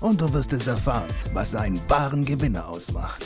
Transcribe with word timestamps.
und 0.00 0.20
du 0.20 0.32
wirst 0.32 0.52
es 0.52 0.66
erfahren, 0.66 1.08
was 1.32 1.54
einen 1.54 1.80
wahren 1.88 2.24
Gewinner 2.24 2.68
ausmacht. 2.68 3.24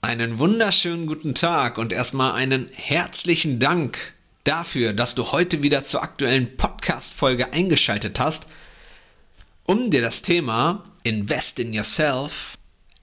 Einen 0.00 0.38
wunderschönen 0.38 1.06
guten 1.06 1.34
Tag 1.34 1.76
und 1.76 1.92
erstmal 1.92 2.32
einen 2.32 2.68
herzlichen 2.72 3.60
Dank 3.60 4.14
dafür, 4.44 4.92
dass 4.92 5.14
du 5.14 5.32
heute 5.32 5.62
wieder 5.62 5.84
zur 5.84 6.02
aktuellen 6.02 6.56
Podcast-Folge 6.56 7.52
eingeschaltet 7.52 8.18
hast, 8.18 8.46
um 9.66 9.90
dir 9.90 10.00
das 10.00 10.22
Thema 10.22 10.84
Invest 11.02 11.58
in 11.58 11.74
Yourself 11.74 12.56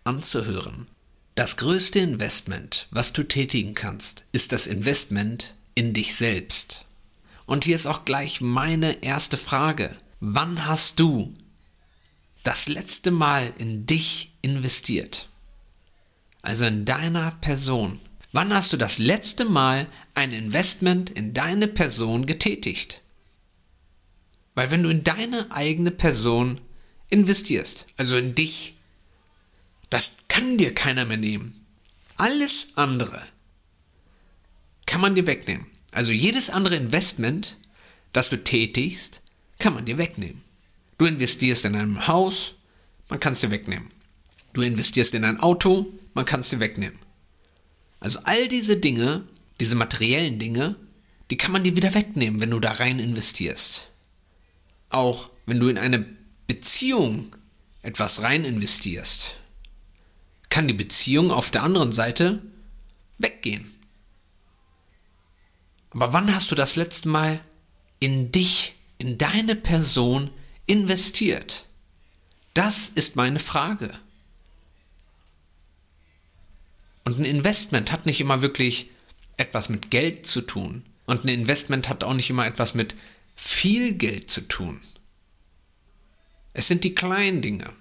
anzuhören. 0.04 0.88
Das 1.36 1.58
größte 1.58 2.00
Investment, 2.00 2.88
was 2.92 3.14
du 3.14 3.24
tätigen 3.24 3.76
kannst, 3.76 4.24
ist 4.32 4.52
das 4.52 4.68
Investment 4.68 5.54
in 5.76 5.94
dich 5.94 6.16
selbst. 6.16 6.85
Und 7.46 7.64
hier 7.66 7.76
ist 7.76 7.86
auch 7.86 8.06
gleich 8.06 8.42
meine 8.42 9.04
erste 9.04 9.38
Frage. 9.38 9.96
Wann 10.20 10.66
hast 10.66 11.00
du 11.00 11.34
das 12.44 12.68
letzte 12.68 13.12
Mal 13.12 13.54
in 13.58 13.86
dich 13.86 14.34
investiert? 14.42 15.30
also 16.46 16.66
in 16.66 16.86
deiner 16.86 17.32
Person. 17.32 18.00
Wann 18.32 18.54
hast 18.54 18.72
du 18.72 18.78
das 18.78 19.00
letzte 19.00 19.46
Mal 19.46 19.88
ein 20.14 20.32
Investment 20.32 21.10
in 21.10 21.34
deine 21.34 21.68
Person 21.68 22.26
getätigt? 22.28 23.02
Weil 24.54 24.72
wenn 24.72 24.84
du 24.84 24.90
in 24.90 25.04
deine 25.04 25.52
eigene 25.52 25.92
Person 25.92 26.62
investierst, 27.10 27.88
also 27.98 28.18
in 28.18 28.36
dich, 28.36 28.76
das 29.90 30.14
kann 30.28 30.58
dir 30.58 30.74
keiner 30.74 31.06
mehr 31.06 31.18
nehmen. 31.18 31.66
Alles 32.18 32.70
andere 32.76 33.22
kann 34.86 35.02
man 35.02 35.16
dir 35.16 35.26
wegnehmen. 35.26 35.66
Also 35.96 36.12
jedes 36.12 36.50
andere 36.50 36.76
Investment, 36.76 37.58
das 38.12 38.30
du 38.30 38.44
tätigst, 38.44 39.22
kann 39.60 39.74
man 39.74 39.86
dir 39.86 39.98
wegnehmen. 39.98 40.42
Du 40.98 41.06
investierst 41.06 41.64
in 41.64 41.74
einem 41.74 42.06
Haus, 42.06 42.56
man 43.08 43.22
kann 43.22 43.32
es 43.32 43.40
dir 43.40 43.50
wegnehmen. 43.50 43.90
Du 44.52 44.62
investierst 44.62 45.14
in 45.14 45.24
ein 45.24 45.40
Auto, 45.40 45.86
man 46.14 46.26
kann 46.26 46.42
es 46.42 46.50
dir 46.50 46.60
wegnehmen. 46.60 47.00
Also 48.02 48.20
all 48.26 48.50
diese 48.50 48.76
Dinge, 48.76 49.24
diese 49.62 49.78
materiellen 49.78 50.38
Dinge, 50.38 50.76
die 51.32 51.38
kann 51.38 51.54
man 51.54 51.64
dir 51.64 51.78
wieder 51.78 51.94
wegnehmen, 51.94 52.42
wenn 52.42 52.52
du 52.52 52.60
da 52.60 52.74
rein 52.74 53.00
investierst. 53.00 53.90
Auch 54.90 55.30
wenn 55.46 55.62
du 55.62 55.70
in 55.70 55.78
eine 55.78 56.06
Beziehung 56.46 57.34
etwas 57.84 58.22
rein 58.22 58.44
investierst, 58.44 59.38
kann 60.50 60.68
die 60.68 60.74
Beziehung 60.74 61.32
auf 61.32 61.52
der 61.52 61.64
anderen 61.64 61.94
Seite 61.94 62.42
weggehen. 63.18 63.75
Aber 65.96 66.12
wann 66.12 66.36
hast 66.36 66.52
du 66.52 66.56
das 66.56 66.76
letzte 66.76 67.08
Mal 67.08 67.40
in 68.02 68.30
dich, 68.30 68.76
in 68.98 69.18
deine 69.18 69.56
Person 69.56 70.30
investiert? 70.66 71.66
Das 72.54 72.90
ist 72.90 73.16
meine 73.16 73.40
Frage. 73.40 73.98
Und 77.06 77.18
ein 77.18 77.26
Investment 77.26 77.94
hat 77.94 78.06
nicht 78.06 78.20
immer 78.20 78.42
wirklich 78.42 78.90
etwas 79.38 79.70
mit 79.70 79.90
Geld 79.90 80.28
zu 80.28 80.42
tun. 80.42 80.84
Und 81.06 81.24
ein 81.24 81.30
Investment 81.30 81.88
hat 81.88 82.04
auch 82.04 82.14
nicht 82.14 82.30
immer 82.30 82.46
etwas 82.46 82.74
mit 82.74 82.96
viel 83.36 83.94
Geld 83.94 84.30
zu 84.30 84.42
tun. 84.42 84.82
Es 86.52 86.68
sind 86.68 86.84
die 86.84 86.96
kleinen 86.96 87.42
Dinge. 87.42 87.72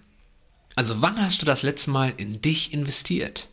Also 0.76 1.02
wann 1.02 1.20
hast 1.20 1.42
du 1.42 1.46
das 1.46 1.62
letzte 1.64 1.90
Mal 1.90 2.12
in 2.16 2.40
dich 2.40 2.72
investiert? 2.72 3.48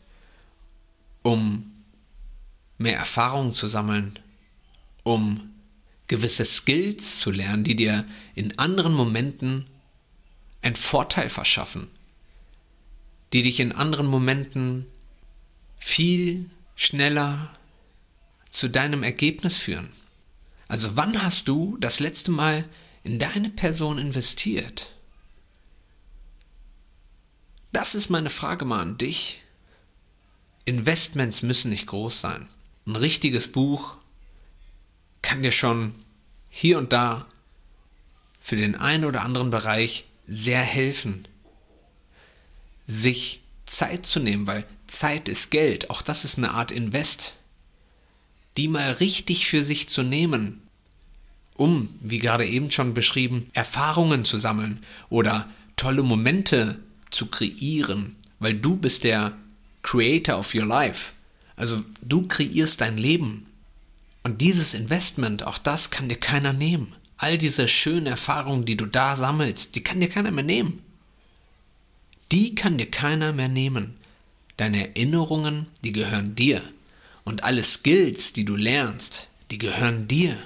Um 1.24 1.72
mehr 2.78 2.98
Erfahrung 2.98 3.56
zu 3.56 3.68
sammeln, 3.68 4.20
um 5.04 5.54
gewisse 6.08 6.46
Skills 6.46 7.20
zu 7.20 7.32
lernen, 7.32 7.64
die 7.64 7.76
dir 7.76 8.06
in 8.36 8.58
anderen 8.60 8.94
Momenten 8.94 9.66
einen 10.62 10.76
Vorteil 10.76 11.30
verschaffen, 11.30 11.88
die 13.34 13.42
dich 13.42 13.60
in 13.60 13.72
anderen 13.72 14.08
Momenten 14.08 14.86
viel 15.78 16.50
schneller 16.76 17.52
zu 18.50 18.70
deinem 18.70 19.04
Ergebnis 19.04 19.58
führen. 19.58 19.90
Also 20.68 20.96
wann 20.96 21.24
hast 21.24 21.48
du 21.48 21.78
das 21.80 22.00
letzte 22.00 22.32
Mal 22.32 22.66
in 23.04 23.18
deine 23.18 23.50
Person 23.50 23.98
investiert? 23.98 24.96
Das 27.72 27.96
ist 27.96 28.10
meine 28.10 28.30
Frage 28.30 28.66
mal 28.66 28.82
an 28.82 28.98
dich. 28.98 29.42
Investments 30.66 31.42
müssen 31.42 31.70
nicht 31.70 31.88
groß 31.88 32.20
sein. 32.20 32.48
Ein 32.86 32.96
richtiges 32.96 33.52
Buch 33.52 33.98
kann 35.32 35.44
dir 35.44 35.54
schon 35.54 35.96
hier 36.50 36.78
und 36.78 36.92
da 36.92 37.26
für 38.42 38.58
den 38.58 38.76
einen 38.76 39.06
oder 39.06 39.22
anderen 39.22 39.50
Bereich 39.50 40.04
sehr 40.28 40.60
helfen, 40.60 41.26
sich 42.86 43.40
Zeit 43.66 44.06
zu 44.06 44.20
nehmen, 44.20 44.46
weil 44.46 44.66
Zeit 44.88 45.30
ist 45.30 45.50
Geld, 45.50 45.90
auch 45.90 46.02
das 46.02 46.26
ist 46.26 46.38
eine 46.38 46.52
Art 46.52 46.70
Invest. 46.70 47.36
Die 48.58 48.68
mal 48.68 48.92
richtig 48.92 49.48
für 49.48 49.64
sich 49.64 49.88
zu 49.88 50.04
nehmen, 50.04 50.62
um, 51.56 51.96
wie 52.02 52.20
gerade 52.20 52.46
eben 52.46 52.70
schon 52.70 52.94
beschrieben, 52.94 53.50
Erfahrungen 53.54 54.26
zu 54.26 54.38
sammeln 54.38 54.84
oder 55.10 55.50
tolle 55.78 56.04
Momente 56.04 56.78
zu 57.10 57.28
kreieren, 57.28 58.18
weil 58.40 58.56
du 58.56 58.76
bist 58.76 59.06
der 59.06 59.32
Creator 59.82 60.38
of 60.38 60.54
your 60.54 60.66
life. 60.66 61.14
Also 61.56 61.86
du 62.02 62.28
kreierst 62.28 62.82
dein 62.82 62.98
Leben. 62.98 63.46
Und 64.24 64.42
dieses 64.42 64.74
Investment, 64.74 65.44
auch 65.44 65.58
das 65.58 65.90
kann 65.90 66.10
dir 66.10 66.20
keiner 66.20 66.54
nehmen. 66.54 66.94
All 67.18 67.38
diese 67.38 67.68
schönen 67.68 68.08
Erfahrungen, 68.08 68.66
die 68.66 68.78
du 68.78 68.86
da 68.86 69.16
sammelst, 69.16 69.76
die 69.76 69.84
kann 69.84 70.00
dir 70.00 70.10
keiner 70.10 70.32
mehr 70.32 70.44
nehmen. 70.44 70.82
Die 72.32 72.56
kann 72.56 72.78
dir 72.78 72.90
keiner 72.90 73.34
mehr 73.34 73.50
nehmen. 73.50 73.98
Deine 74.58 74.90
Erinnerungen, 74.90 75.68
die 75.84 75.92
gehören 75.92 76.36
dir. 76.36 76.62
Und 77.24 77.44
alle 77.44 77.64
Skills, 77.64 78.34
die 78.34 78.46
du 78.46 78.56
lernst, 78.56 79.28
die 79.50 79.58
gehören 79.58 80.08
dir. 80.08 80.38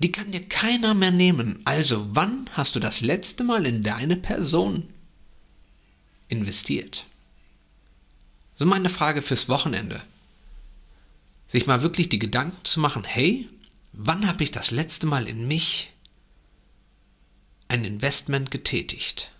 Die 0.00 0.12
kann 0.12 0.30
dir 0.30 0.40
keiner 0.40 0.94
mehr 0.94 1.10
nehmen. 1.10 1.60
Also 1.64 2.06
wann 2.14 2.48
hast 2.52 2.76
du 2.76 2.80
das 2.80 3.00
letzte 3.00 3.44
Mal 3.44 3.66
in 3.66 3.82
deine 3.82 4.16
Person 4.16 4.88
investiert? 6.28 7.06
So 8.54 8.66
meine 8.66 8.90
Frage 8.90 9.22
fürs 9.22 9.48
Wochenende. 9.48 10.02
Sich 11.48 11.66
mal 11.66 11.82
wirklich 11.82 12.08
die 12.08 12.18
Gedanken 12.18 12.64
zu 12.64 12.78
machen, 12.78 13.04
hey, 13.04 13.48
wann 13.92 14.28
habe 14.28 14.44
ich 14.44 14.52
das 14.52 14.70
letzte 14.70 15.06
Mal 15.06 15.26
in 15.26 15.48
mich 15.48 15.92
ein 17.68 17.84
Investment 17.84 18.50
getätigt? 18.50 19.32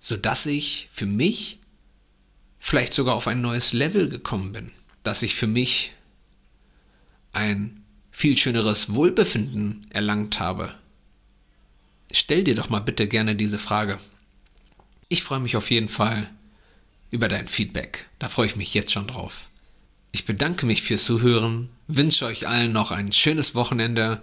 sodass 0.00 0.46
ich 0.46 0.88
für 0.90 1.06
mich 1.06 1.58
vielleicht 2.58 2.94
sogar 2.94 3.14
auf 3.14 3.28
ein 3.28 3.40
neues 3.40 3.72
Level 3.72 4.08
gekommen 4.08 4.52
bin, 4.52 4.70
dass 5.02 5.22
ich 5.22 5.34
für 5.34 5.46
mich 5.46 5.92
ein 7.32 7.84
viel 8.10 8.36
schöneres 8.36 8.94
Wohlbefinden 8.94 9.86
erlangt 9.90 10.40
habe. 10.40 10.74
Stell 12.10 12.42
dir 12.42 12.56
doch 12.56 12.70
mal 12.70 12.80
bitte 12.80 13.06
gerne 13.06 13.36
diese 13.36 13.58
Frage. 13.58 13.98
Ich 15.08 15.22
freue 15.22 15.40
mich 15.40 15.56
auf 15.56 15.70
jeden 15.70 15.88
Fall 15.88 16.28
über 17.10 17.28
dein 17.28 17.46
Feedback. 17.46 18.08
Da 18.18 18.28
freue 18.28 18.46
ich 18.46 18.56
mich 18.56 18.74
jetzt 18.74 18.92
schon 18.92 19.06
drauf. 19.06 19.48
Ich 20.12 20.24
bedanke 20.24 20.66
mich 20.66 20.82
fürs 20.82 21.04
Zuhören, 21.04 21.68
wünsche 21.86 22.26
euch 22.26 22.48
allen 22.48 22.72
noch 22.72 22.90
ein 22.90 23.12
schönes 23.12 23.54
Wochenende 23.54 24.22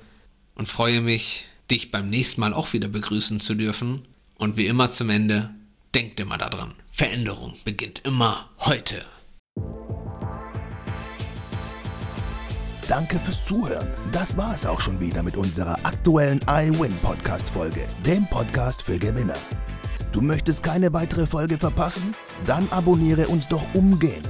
und 0.56 0.68
freue 0.68 1.01
mich, 1.01 1.45
dich 1.72 1.92
beim 1.92 2.10
nächsten 2.10 2.42
Mal 2.42 2.54
auch 2.54 2.74
wieder 2.74 2.88
begrüßen 2.88 3.39
zu 3.39 3.56
dürfen. 3.56 4.06
Und 4.36 4.57
wie 4.57 4.68
immer 4.68 4.92
zum 4.92 5.10
Ende, 5.10 5.50
Denkt 5.98 6.19
immer 6.19 6.38
daran, 6.38 6.74
Veränderung 6.92 7.54
beginnt 7.66 8.06
immer 8.06 8.50
heute. 8.60 9.04
Danke 12.88 13.18
fürs 13.18 13.44
Zuhören. 13.44 13.88
Das 14.12 14.38
war 14.38 14.54
es 14.54 14.66
auch 14.66 14.80
schon 14.80 15.00
wieder 15.00 15.24
mit 15.24 15.36
unserer 15.36 15.84
aktuellen 15.84 16.39
iWin 16.48 16.94
Podcast 17.01 17.50
Folge, 17.50 17.88
dem 18.06 18.28
Podcast 18.28 18.84
für 18.84 19.00
Gewinner. 19.00 19.34
Du 20.12 20.22
möchtest 20.22 20.62
keine 20.62 20.94
weitere 20.94 21.25
Folge 21.25 21.57
verpassen? 21.57 22.13
Dann 22.45 22.68
abonniere 22.69 23.28
uns 23.28 23.48
doch 23.48 23.63
umgehend. 23.74 24.30